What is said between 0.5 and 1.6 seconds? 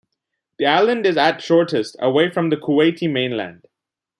The island is at